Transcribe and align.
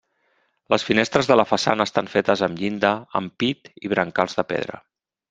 Les 0.73 0.85
finestres 0.85 1.27
de 1.31 1.35
la 1.39 1.45
façana 1.49 1.87
estan 1.89 2.09
fetes 2.13 2.43
amb 2.47 2.63
llinda, 2.63 2.91
ampit 3.21 3.71
i 3.89 3.93
brancals 3.93 4.39
de 4.41 4.47
pedra. 4.55 4.81